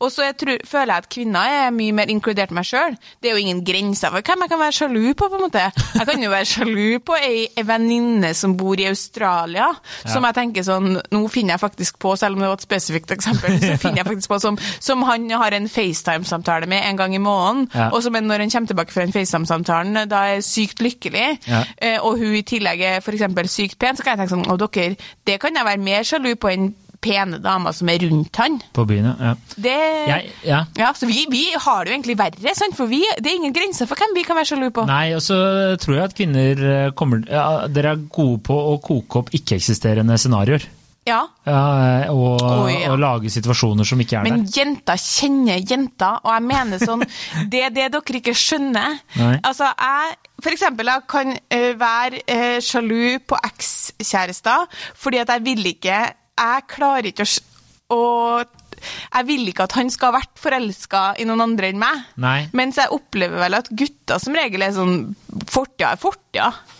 [0.00, 2.96] Og så føler jeg at kvinner er mye mer inkludert meg sjøl.
[3.20, 5.64] Det er jo ingen grenser for hvem jeg kan være sjalu på, på en måte.
[5.96, 10.12] Jeg kan jo være sjalu på ei, ei venninne som bor i Australia, ja.
[10.12, 13.12] som jeg tenker sånn Nå finner jeg faktisk på, selv om det var et spesifikt
[13.14, 17.14] eksempel, så finner jeg faktisk på som, som han har en FaceTime-samtale med en gang
[17.16, 17.88] i måneden, ja.
[17.90, 21.62] og som når han kommer tilbake fra den FaceTime-samtalen da er sykt lykkelig, ja.
[21.80, 23.28] Eh, og hun i tillegg er f.eks.
[23.52, 26.34] sykt pen, så kan jeg tenke sånn Å, dere, det kan jeg være mer sjalu
[26.40, 26.74] på enn
[27.06, 28.58] pene damer som er rundt han.
[28.74, 29.34] På byen, ja.
[29.54, 29.74] Det,
[30.08, 30.62] jeg, ja.
[30.78, 30.92] ja.
[30.96, 32.76] Så vi, vi, har det jo egentlig verre, sant?
[32.78, 34.86] for vi, det er ingen grenser for hvem vi kan være sjalu på.
[34.88, 35.38] Nei, og så
[35.82, 40.18] tror jeg at kvinner eh, kommer ja, Dere er gode på å koke opp ikke-eksisterende
[40.20, 40.66] scenarioer.
[41.06, 41.20] Ja.
[41.46, 42.90] ja og, oh, ja.
[42.90, 44.42] og, lage situasjoner som ikke er Men der.
[44.42, 47.04] Men jenter kjenner jenter, og jeg mener sånn
[47.52, 48.98] Det er det dere ikke skjønner.
[49.20, 49.36] Nei.
[49.46, 54.66] Altså, jeg for eksempel, jeg kan uh, være uh, sjalu på ekskjærester
[55.00, 55.96] fordi at jeg vil ikke
[56.36, 57.24] Jeg klarer ikke
[57.94, 58.02] å
[58.84, 62.02] jeg vil ikke at han skal ha vært forelska i noen andre enn meg.
[62.20, 62.38] Nei.
[62.56, 64.98] Mens jeg opplever vel at gutter som regel er sånn
[65.48, 66.50] Fortida er fortida.
[66.50, 66.75] Ja.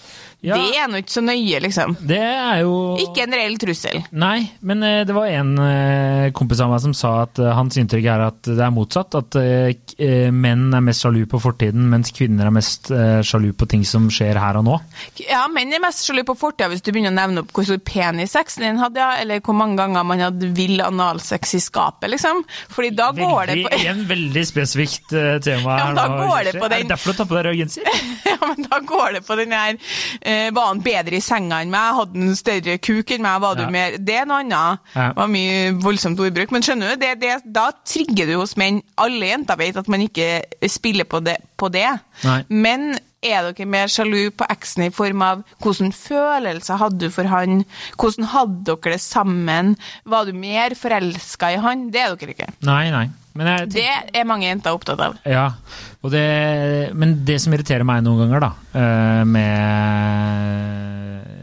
[0.54, 1.96] Det er nå ikke så nøye, liksom.
[2.06, 3.98] Det er jo Ikke en reell trussel.
[4.14, 7.78] Nei, men eh, det var en eh, kompis av meg som sa at eh, hans
[7.80, 9.16] inntrykk er at det er motsatt.
[9.18, 12.90] At menn er mest sjalu på fortiden, mens kvinner er mest
[13.26, 14.76] sjalu på ting som skjer her og nå.
[15.24, 17.80] Ja, menn er mest sjalu på fortida hvis du begynner å nevne opp hvor stor
[17.86, 22.44] penis sexen din hadde, eller hvor mange ganger man hadde vill analsex i skapet, liksom.
[22.72, 25.10] Fordi da veldig, går det på En veldig spesifikt
[25.44, 25.78] tema.
[25.80, 26.76] Ja, men da går det på den...
[26.76, 28.00] Er det derfor du tar på deg rød genser?
[28.30, 29.78] ja, men da går det på den her
[30.56, 31.96] var han bedre i senga enn meg?
[32.00, 33.40] Hadde han større kuk enn meg?
[33.44, 33.70] Var du Ja.
[33.70, 34.78] mer Det er noe annet.
[34.94, 35.08] Ja.
[35.10, 36.52] Det var mye voldsomt ordbruk.
[36.54, 38.82] Men skjønner du, det, det, da trigger du hos menn.
[39.00, 41.36] Alle jenter vet at man ikke spiller på det.
[41.56, 41.88] På det.
[42.48, 47.26] Men er dere mer sjalu på eksen i form av hvordan følelser hadde du for
[47.30, 47.64] han?
[47.98, 49.74] Hvordan hadde dere det sammen?
[50.06, 51.88] Var du mer forelska i han?
[51.90, 52.50] Det er dere ikke.
[52.68, 53.06] Nei, nei.
[53.36, 55.16] Men jeg Det er mange jenter opptatt av.
[55.28, 55.50] Ja,
[56.12, 59.56] det, men det som irriterer meg noen ganger, da, eh, med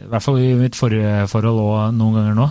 [0.06, 2.48] I hvert fall i mitt forrige forhold og noen ganger nå,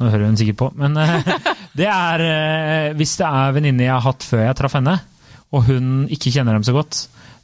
[0.00, 1.30] nå hører hun sikkert på, men eh,
[1.78, 4.96] det er eh, hvis det er venninner jeg har hatt før jeg traff henne,
[5.50, 6.92] og hun ikke kjenner dem så godt,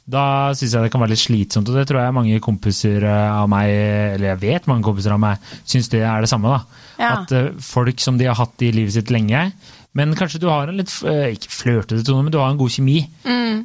[0.07, 0.23] da
[0.55, 3.67] syns jeg det kan være litt slitsomt, og det tror jeg mange kompiser av meg,
[4.15, 6.47] eller jeg vet mange kompiser av meg, syns det er det samme.
[6.53, 6.85] da.
[6.95, 7.09] Ja.
[7.17, 9.49] At folk som de har hatt i livet sitt lenge,
[9.97, 12.69] men kanskje du har en litt, eh, ikke flørtete tone, men du har en god
[12.75, 12.99] kjemi.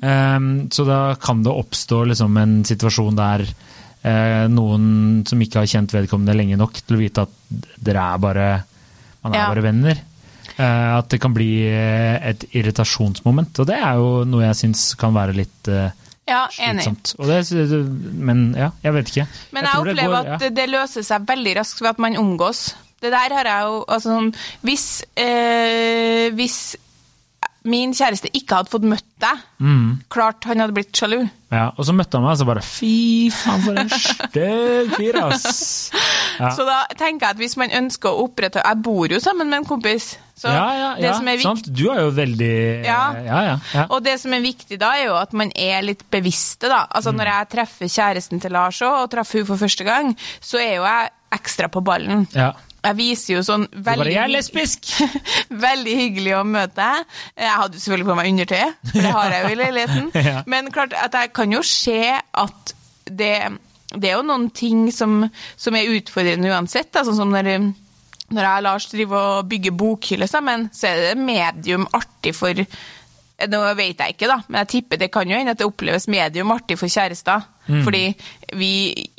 [0.02, 3.44] Um, så da kan det oppstå liksom en situasjon der
[4.02, 7.36] eh, noen som ikke har kjent vedkommende lenge nok til å vite at
[7.78, 8.46] dere er bare,
[9.22, 9.48] man er Ja.
[9.52, 10.00] bare venner.
[10.58, 13.60] Eh, at det kan bli et irritasjonsmoment.
[13.62, 15.90] Og det er jo noe jeg syns kan være litt eh,
[16.28, 16.82] Ja, enig.
[16.84, 17.14] slitsomt.
[17.18, 19.26] Det, men ja, jeg vet ikke.
[19.52, 20.34] Men jeg, det opplever går- ja.
[20.34, 22.74] at det, det løser seg veldig raskt ved at man omgås.
[23.02, 24.86] Det der har jeg jo altså, sånn, Hvis,
[25.18, 26.60] eh, hvis
[27.64, 30.00] min kjæreste ikke hadde fått møtt deg, Mm.
[30.10, 31.20] klart han hadde blitt sjalu.
[31.52, 35.18] Ja, og så møtte han meg, og så bare Fy faen, for en stygg fyr,
[35.28, 35.90] ass!
[36.40, 36.48] Ja.
[36.56, 39.60] Så da tenker jeg at hvis man ønsker å opprettholde Jeg bor jo sammen med
[39.60, 40.16] en kompis.
[40.34, 41.68] Så ja, ja, det ja, som er sant?
[41.70, 43.12] Du er jo veldig Ja.
[43.20, 43.86] ja, ja, ja.
[43.94, 46.86] Og det som er viktig da, er jo at man er litt bevisste, da.
[46.90, 47.18] Altså Mm.
[47.20, 50.74] når jeg treffer kjæresten til Lars òg, og traff hun for første gang, så er
[50.80, 52.26] jo jeg ekstra på ballen.
[52.34, 52.50] ja.
[52.82, 54.10] Jeg viser jo sånn veldig!
[55.66, 57.18] Veldig hyggelig å møte deg.
[57.38, 60.08] Jeg hadde selvfølgelig på meg undertøy, for det har jeg jo i leiligheten.
[60.32, 60.40] Ja.
[60.50, 62.72] Men klart at jeg kan jo se at
[63.04, 63.34] det,
[63.94, 65.24] det er jo noen ting som,
[65.58, 66.92] som er utfordrende uansett.
[66.94, 67.02] Da.
[67.06, 67.50] Sånn som når,
[68.30, 72.62] når jeg og Lars driver og bygger bokhylle sammen, så er det medium artig for
[73.50, 76.08] nå vet jeg ikke, da, men jeg tipper det kan jo hende at det oppleves
[76.12, 77.48] medium artig for kjærester.
[77.62, 78.08] Fordi
[78.58, 78.70] vi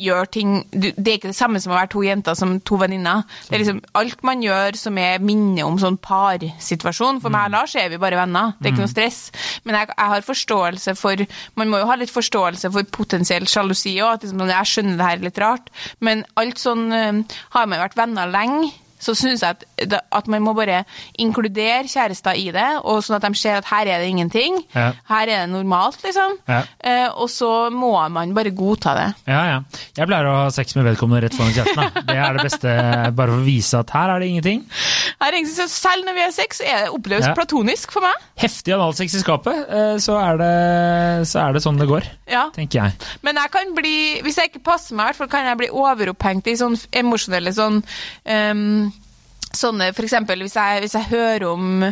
[0.04, 3.24] gjør ting Det er ikke det samme som å være to jenter som to venninner.
[3.48, 7.22] Det er liksom alt man gjør som er minne om sånn parsituasjon.
[7.24, 8.52] For meg og Lars er vi bare venner.
[8.60, 9.22] Det er ikke noe stress.
[9.64, 13.96] Men jeg, jeg har forståelse for Man må jo ha litt forståelse for potensiell sjalusi
[14.04, 14.26] òg.
[14.26, 15.72] Liksom, jeg skjønner det her er litt rart.
[16.04, 17.24] Men alt sånn eh,
[17.56, 18.74] Har man vært venner lenge,
[19.04, 20.84] så syns jeg at, at man må bare
[21.20, 24.62] inkludere kjærester i det, og sånn at de ser at her er det ingenting.
[24.76, 24.90] Ja.
[25.10, 26.38] Her er det normalt, liksom.
[26.50, 26.62] Ja.
[26.80, 29.08] Eh, og så må man bare godta det.
[29.30, 29.60] Ja, ja.
[29.98, 32.02] Jeg pleier å ha sex med vedkommende rett foran kjæresten.
[32.08, 32.76] Det er det beste,
[33.18, 34.64] bare for å vise at her er det ingenting.
[35.22, 37.34] Her, er det selv når vi har sex, er det oppleves Ja.
[37.38, 38.14] platonisk for meg.
[38.40, 42.48] Heftig analsex i skapet, eh, så er, det, så er det sånn det går, Ja.
[42.56, 42.94] tenker jeg.
[43.24, 45.70] Men jeg kan bli, hvis jeg ikke passer meg, i hvert fall kan jeg bli
[45.74, 47.82] overopphengt i sånn emosjonelle sånn
[48.26, 48.93] ehm,
[49.54, 51.84] Sånne, eksempel hvis jeg, hvis jeg hører om,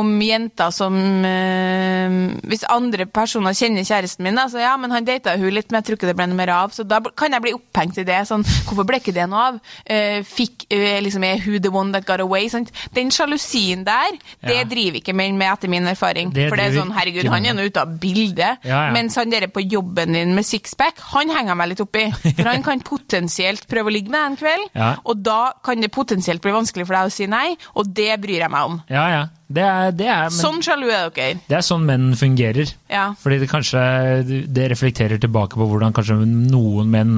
[0.00, 2.14] om jenter som øh,
[2.50, 5.80] Hvis andre personer kjenner kjæresten min, da, så ja, men han data hun litt, men
[5.80, 6.72] jeg tror ikke det ble noe mer av.
[6.74, 8.18] Så da kan jeg bli opphengt i det.
[8.28, 9.60] Sånn, hvorfor ble ikke det noe av?
[9.86, 12.48] Uh, fikk, uh, liksom, Er hun the one that got away?
[12.52, 12.72] Sant?
[12.96, 14.64] Den sjalusien der, det Ja.
[14.68, 16.32] driver ikke menn med, etter min erfaring.
[16.34, 18.58] Det for det er sånn, herregud, han er nå ute av bildet.
[18.66, 18.92] Ja, ja.
[18.94, 22.08] Mens han der på jobben din med sixpack, han henger meg litt oppi.
[22.34, 25.92] For han kan potensielt prøve å ligge med deg en kveld, og da kan det
[25.94, 28.78] potensielt bli vanskelig for deg å si nei, og det bryr jeg meg om.
[28.92, 29.24] Ja, ja.
[29.54, 31.40] Det er, det er, men, Sånn sjalu er dere.
[31.46, 32.70] det er sånn menn fungerer.
[32.90, 33.10] Ja.
[33.20, 33.82] Fordi det kanskje
[34.24, 37.12] det reflekterer tilbake på hvordan kanskje noen menn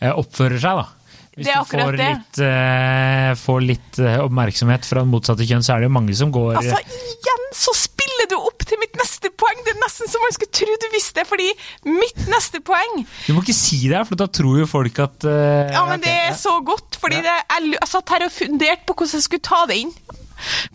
[0.00, 0.88] eh, oppfører seg, da.
[1.36, 5.84] Hvis du akkurat får litt, uh, får litt eh, oppmerksomhet fra motsatte kjønn, så er
[5.84, 6.80] det jo mange som går Altså,
[7.14, 8.36] igjen så spiller du
[9.64, 11.48] Det er nesten som man skulle tro du visste det, fordi
[11.88, 15.26] mitt neste poeng Du må ikke si det, her, for da tror jo folk at
[15.28, 18.86] uh, Ja, men det er så godt, fordi det, jeg, jeg satt her og funderte
[18.88, 19.94] på hvordan jeg skulle ta det inn.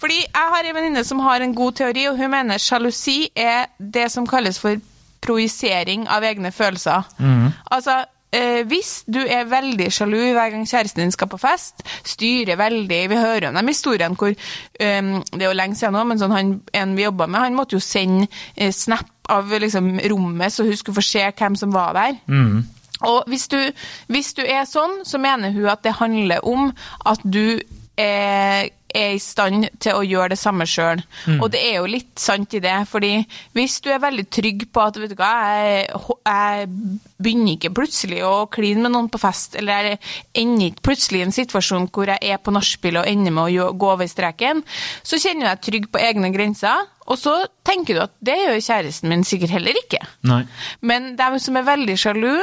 [0.01, 3.71] Fordi jeg har en venninne som har en god teori, og hun mener sjalusi er
[3.79, 4.77] det som kalles for
[5.25, 7.07] projisering av egne følelser.
[7.73, 8.11] Altså, eh,
[8.69, 13.19] hvis du er veldig sjalu hver gang kjæresten din skal på fest, styrer veldig Vi
[13.19, 16.53] hører om de historiene hvor um, Det er jo lenge siden nå, men sånn han,
[16.73, 20.77] en vi jobba med, han måtte jo sende eh, snap av liksom, rommet så hun
[20.77, 22.19] skulle få se hvem som var der.
[23.05, 23.57] Og hvis du,
[24.07, 26.69] hvis du er sånn, så mener hun at det handler om
[27.05, 27.59] at du
[27.97, 31.01] er, er i stand til å gjøre det samme sjøl.
[31.37, 33.13] Og det er jo litt sant i det, fordi
[33.57, 36.69] hvis du er veldig trygg på at vet du hva, jeg, jeg
[37.21, 40.01] begynner ikke plutselig å kline med noen på fest, eller jeg
[40.41, 43.69] ender ikke plutselig i en situasjon hvor jeg er på nachspiel og ender med å
[43.75, 44.63] gå over streken,
[45.03, 46.87] så kjenner jeg trygg på egne grenser.
[47.05, 47.35] Og så
[47.67, 50.01] tenker du at det gjør kjæresten min sikkert heller ikke.
[50.25, 50.41] Nei.
[50.81, 52.33] Men de som er veldig sjalu,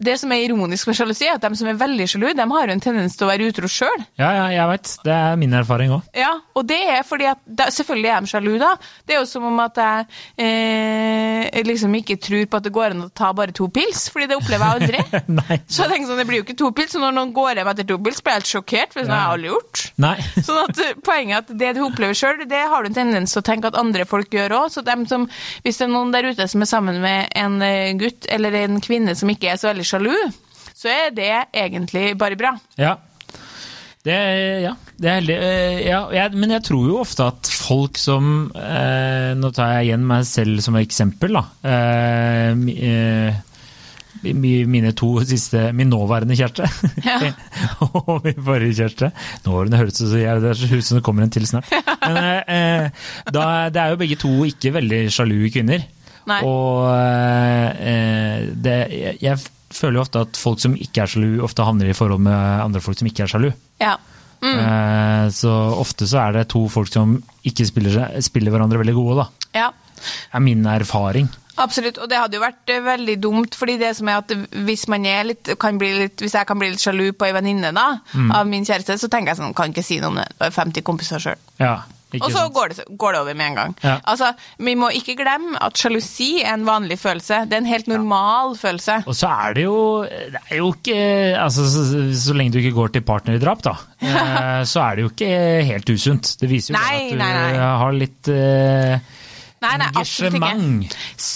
[0.00, 2.70] det som er ironisk med sjalusi, er at de som er veldig sjalu, de har
[2.70, 4.04] jo en tendens til å være utro sjøl.
[4.20, 4.92] Ja, ja, jeg veit.
[5.04, 6.06] Det er min erfaring òg.
[6.16, 8.70] Ja, og det er fordi at da, Selvfølgelig er de sjalu, da.
[9.06, 10.06] Det er jo som om at jeg
[10.42, 14.30] eh, liksom ikke tror på at det går an å ta bare to pils, fordi
[14.30, 15.20] det opplever jeg aldri.
[15.70, 17.70] Så jeg tenker sånn, det blir jo ikke to pils, så når noen går hjem
[17.72, 19.84] etter to pils, blir jeg helt sjokkert, for det har jeg aldri gjort.
[20.04, 20.14] Nei.
[20.46, 23.34] Sånn at eh, Poenget er at det du opplever sjøl, det har du en tendens
[23.34, 24.72] til å tenke at andre folk gjør òg.
[24.74, 25.26] Så dem som,
[25.64, 28.80] hvis det er noen der ute som er sammen med en eh, gutt eller en
[28.84, 30.14] kvinne som ikke er så veldig sjalu,
[30.74, 32.54] så er det egentlig bare bra.
[32.80, 32.96] Ja.
[34.00, 34.14] Det,
[34.64, 35.34] ja, det heldig.
[35.44, 39.90] Eh, Ja, jeg, men jeg tror jo ofte at folk som eh, Nå tar jeg
[39.90, 41.42] igjen meg selv som eksempel, da.
[41.68, 43.46] Eh, eh,
[44.22, 46.66] mine to siste Min nåværende kjæreste
[47.04, 47.18] Ja.
[47.90, 49.12] og min forrige kjæreste.
[49.46, 50.56] Nåværende høres ut som jeg- det
[50.96, 51.68] er kommer en til snart.
[52.00, 52.90] Men eh, eh,
[53.32, 55.84] da, det er jo begge to ikke veldig sjalu kvinner.
[56.28, 56.40] Nei.
[56.44, 56.88] Og
[57.84, 58.78] eh, det,
[59.20, 59.38] jeg
[59.74, 62.80] føler jo ofte at folk som ikke er sjalu, ofte havner i forhold med andre
[62.84, 63.50] folk som ikke er sjalu.
[63.82, 63.96] Ja.
[64.40, 64.56] Mm.
[64.56, 69.24] Eh, så ofte så er det to folk som ikke spiller, spiller hverandre veldig gode,
[69.24, 69.48] da.
[69.66, 69.70] ja.
[70.32, 71.28] er min erfaring.
[71.60, 74.32] Absolutt, og det hadde jo vært eh, veldig dumt, fordi det som er at
[74.64, 77.34] hvis man er litt, kan bli litt hvis jeg kan bli litt sjalu på ei
[77.36, 78.30] venninne da, Mm.
[78.32, 80.56] av min kjæreste, så tenker jeg sånn, kan ikke si noe om det, det er
[80.56, 81.36] 50 kompiser sjøl.
[81.60, 81.82] Ja,
[82.18, 83.74] ikke Og så går det, går det over med en gang.
[83.84, 83.96] Ja.
[84.04, 87.44] Altså, Vi må ikke glemme at sjalusi er en vanlig følelse.
[87.46, 89.00] Det er en helt normal følelse.
[89.06, 90.98] Og så er det jo Det er jo ikke
[91.38, 91.86] altså, så,
[92.24, 95.32] så lenge du ikke går til partnerdrap, da, eh, så er det jo ikke
[95.70, 96.34] helt usunt.
[96.40, 97.72] Det viser jo Nei, at du nei, nei.
[97.84, 99.16] har litt uh,
[99.60, 100.52] Nei, nei, absolutt ikke.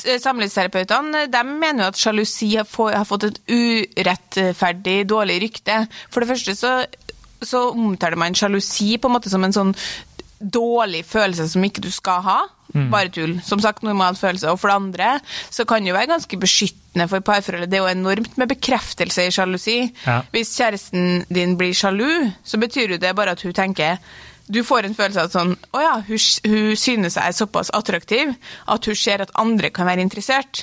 [0.09, 5.83] eh, Samlivsterapeutene de mener jo at sjalusi har, har fått et urettferdig dårlig rykte.
[6.13, 6.73] For det første så,
[7.45, 9.75] så omtaler man sjalusi på en måte som en sånn
[10.53, 12.39] dårlig følelse som ikke du skal ha.
[12.91, 13.37] Bare tull.
[13.47, 14.51] Som sagt, normal følelse.
[14.51, 15.11] Og for det andre
[15.51, 17.71] så kan det jo være ganske beskyttende for parforholdet.
[17.71, 19.79] Det er jo enormt med bekreftelse i sjalusi.
[20.07, 20.21] Ja.
[20.35, 24.01] Hvis kjæresten din blir sjalu, så betyr jo det bare at hun tenker
[24.47, 27.71] du får en følelse av at sånn, å ja, hun, hun synes jeg er såpass
[27.77, 28.35] attraktiv
[28.71, 30.61] at hun ser at andre kan være interessert.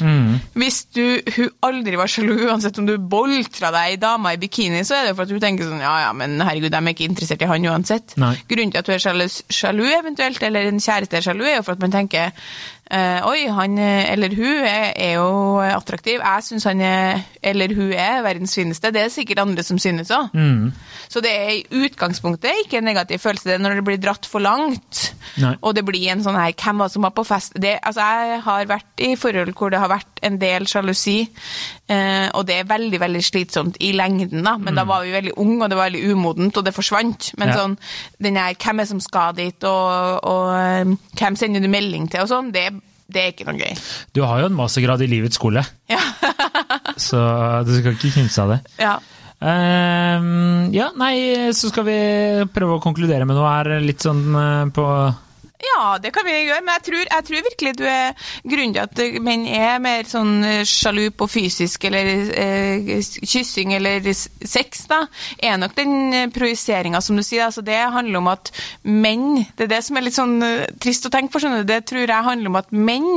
[0.53, 4.83] Hvis du, hun aldri var sjalu, uansett om du boltra deg i dama i bikini,
[4.85, 6.93] så er det jo for at hun tenker sånn, ja ja, men herregud, de er
[6.93, 8.15] ikke interessert i han uansett.
[8.21, 8.35] Nei.
[8.49, 11.65] Grunnen til at hun er sjalu, sjalu eventuelt, eller en kjæreste er sjalu, er jo
[11.65, 12.37] for at man tenker
[12.91, 16.19] eh, oi, han eh, eller hun er, er jo attraktiv.
[16.21, 18.91] Jeg syns han er, eller hun er verdens fineste.
[18.93, 20.35] Det er sikkert andre som synes òg.
[21.11, 23.49] Så det er i utgangspunktet ikke en negativ følelse.
[23.49, 25.55] Det er når det blir dratt for langt, Nei.
[25.61, 27.53] og det blir en sånn her Hvem var som var på fest?
[27.59, 31.23] Det, altså, jeg har vært i forhold hvor det har vært en del sjalusi,
[31.89, 34.53] uh, og det er veldig veldig slitsomt i lengden, da.
[34.61, 37.31] Men da var vi veldig unge, og det var veldig umodent, og det forsvant.
[37.41, 37.57] Men Ja.
[37.57, 37.77] sånn,
[38.21, 42.29] den her hvem er som skal dit, og, og hvem sender du melding til, og
[42.29, 42.67] sånn, det,
[43.13, 43.79] det er ikke noe gøy.
[44.15, 45.99] Du har jo en mastergrad i livets skole, Ja.
[47.07, 47.19] så
[47.67, 48.61] du skal ikke kimse av det.
[48.81, 48.97] ja.
[49.41, 51.15] Uh, ja, nei,
[51.57, 51.95] så skal vi
[52.53, 54.83] prøve å konkludere med noe her, litt sånn eh, på
[55.61, 58.81] Ja, det kan vi gjøre, men jeg tror, jeg tror virkelig du er grunnen til
[58.81, 65.03] at menn er mer sånn eh, sjalu på fysisk eller eh, kyssing eller sex, da,
[65.37, 67.45] er nok den eh, projiseringa, som du sier.
[67.47, 71.05] Altså, det handler om at menn Det er det som er litt sånn eh, trist
[71.05, 71.71] å tenke på, skjønner du.
[71.71, 73.11] Det tror jeg handler om at menn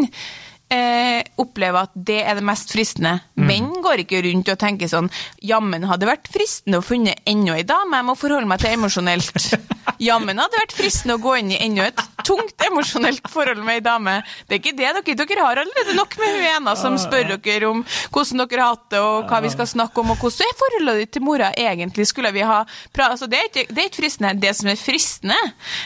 [0.72, 3.16] eh, opplever at det er det mest fristende.
[3.40, 5.10] Menn går ikke rundt og tenker sånn
[5.44, 9.48] Jammen hadde vært fristende å funne enda ei dame jeg må forholde meg til emosjonelt.
[10.08, 13.84] Jammen hadde vært fristende å gå inn i enda et tungt emosjonelt forhold med ei
[13.84, 14.18] dame.
[14.48, 17.68] Det er ikke det dere Dere har allerede nok med hun ene som spør dere
[17.70, 17.82] om
[18.12, 21.00] hvordan dere har hatt det, og hva vi skal snakke om, og hvordan er forholdet
[21.00, 22.06] ditt til mora egentlig?
[22.10, 22.62] Skulle vi ha
[23.06, 24.34] altså, det, er ikke, det er ikke fristende.
[24.42, 25.38] Det som er fristende,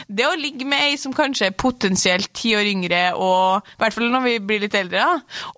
[0.07, 3.79] det er å ligge med ei som kanskje er potensielt ti år yngre, og i
[3.83, 5.05] hvert fall når vi blir litt eldre,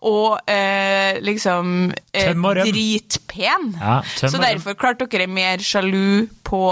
[0.08, 3.72] og eh, liksom eh, dritpen.
[3.80, 6.64] Ja, Så derfor klarte dere er mer sjalu på,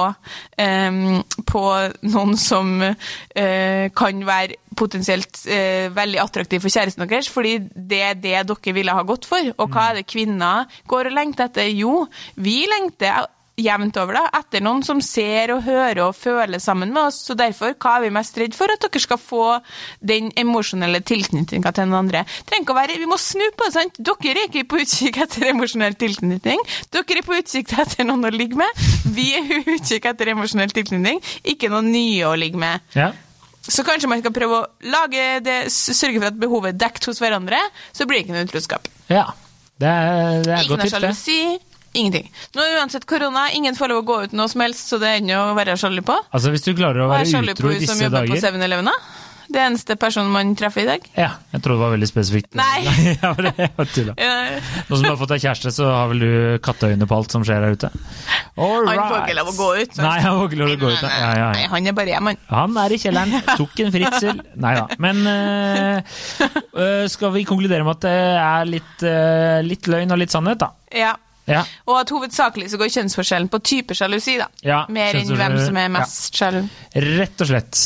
[0.57, 1.01] eh,
[1.49, 1.63] på
[2.09, 8.15] noen som eh, kan være potensielt eh, veldig attraktiv for kjæresten deres, fordi det er
[8.19, 9.51] det dere ville ha gått for.
[9.57, 11.67] Og hva er det kvinner går og lengter etter?
[11.73, 12.05] Jo,
[12.39, 13.27] vi lengter
[13.59, 17.19] jevnt over da, etter noen som ser og hører og føler sammen med oss.
[17.27, 18.71] Så derfor, hva er vi mest redd for?
[18.71, 19.45] At dere skal få
[19.99, 22.25] den emosjonelle tilknytninga til den andre.
[22.47, 23.99] Trenger ikke å være, Vi må snu på det, sant?
[23.99, 26.63] Dere er ikke på utkikk etter emosjonell tilknytning.
[26.93, 28.83] Dere er på utkikk etter noen å ligge med.
[29.15, 32.85] Vi er på utkikk etter emosjonell tilknytning, ikke noen nye å ligge med.
[32.95, 33.11] Ja.
[33.69, 37.21] Så kanskje man skal prøve å lage det, sørge for at behovet er dekt hos
[37.21, 37.59] hverandre,
[37.95, 38.89] så blir det ikke noe utroskap.
[39.13, 39.27] ja.
[39.79, 40.89] Det er, det er Ikke godt det.
[40.91, 41.35] sjalusi.
[41.95, 42.25] Ingenting.
[42.53, 45.07] Nå er uansett korona, ingen får lov å gå ut noe som helst, så det
[45.07, 46.17] er ennå å være sjalu på.
[46.35, 48.93] Altså, hvis du klarer å være utro i disse dager 7-Eleven, da?
[49.49, 51.05] Det eneste personen man treffer i dag.
[51.17, 52.51] Ja, jeg trodde det var veldig spesifikt.
[52.59, 52.83] Nei.
[53.95, 54.13] tulla.
[54.13, 56.33] Eh, Nå som du har fått deg kjæreste, så har vel du
[56.65, 57.89] katteøyne på alt som skjer her ute?
[58.59, 59.97] All Han får ikke lov å gå ut.
[60.03, 61.01] Nei, han får ikke lov å gå ut.
[61.01, 61.69] Ja, ja, Nei, ja.
[61.73, 62.59] han er bare hjemme, han.
[62.59, 64.43] Han er i kjelleren, tok en fritsel.
[64.65, 64.83] Nei da.
[65.01, 70.35] Men eh, skal vi konkludere med at det er litt, eh, litt løgn og litt
[70.35, 70.71] sannhet, da?
[70.93, 71.15] Ja.
[71.49, 71.63] Ja.
[71.89, 74.45] Og at hovedsakelig så går kjønnsforskjellen på type sjalusi, da.
[74.61, 76.61] Ja, Mer enn hvem som er mest sjalu.
[76.93, 77.81] Rett og slett.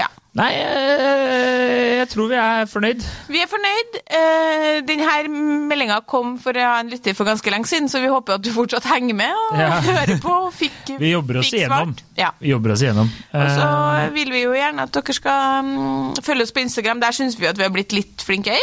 [0.00, 0.08] Ja.
[0.38, 3.00] Nei, eh, jeg tror vi er fornøyd.
[3.34, 3.96] Vi er fornøyd.
[4.14, 8.10] Eh, Denne meldinga kom for å ha en lytter for ganske lenge siden, så vi
[8.12, 9.80] håper at du fortsatt henger med og Ja.
[9.88, 10.36] hører på.
[10.46, 11.96] og Fikk, Vi jobber oss igjennom.
[12.18, 12.30] Ja.
[12.38, 13.10] Vi jobber oss igjennom.
[13.34, 13.66] Og så
[14.00, 17.00] Eh, vil vi jo gjerne at dere skal mm, følge oss på Instagram.
[17.02, 18.62] Der syns vi at vi har blitt litt flinkere.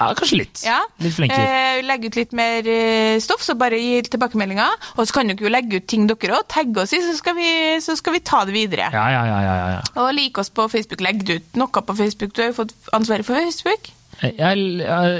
[0.00, 0.62] Ja, kanskje litt.
[0.66, 0.78] Ja.
[1.02, 1.58] Litt flinkere.
[1.78, 4.78] Eh, legge ut litt mer eh, stoff, så bare gi tilbakemeldinger.
[4.98, 6.46] Og så kan dere jo legge ut ting dere òg.
[6.50, 7.48] Tagge oss i, så skal, vi,
[7.84, 8.90] så skal vi ta det videre.
[8.94, 9.82] Ja, ja, ja, ja, ja.
[10.02, 11.02] Og like oss på Facebook.
[11.04, 12.34] Legg ut noe på Facebook.
[12.34, 13.90] Du har jo fått ansvaret for Facebook.
[14.22, 14.66] Jeg, jeg,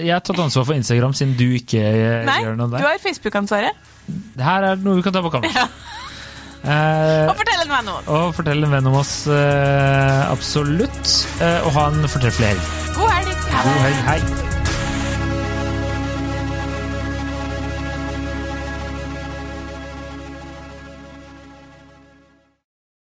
[0.07, 3.01] jeg har tatt ansvar for Instagram siden du ikke eh, Nei, gjør noe du har
[3.03, 3.75] Facebook-ansvaret.
[4.07, 5.65] Det her er noe vi kan ta på kamera.
[5.65, 6.01] Ja.
[6.65, 8.07] Eh, Og fortell en venn om oss.
[8.09, 11.13] og fortell en venn om oss, eh, absolutt.
[11.43, 12.73] Eh, og ha en fortreffelig helg.
[12.97, 13.39] God helg.
[13.53, 14.03] God helg.
[14.09, 14.54] Hei.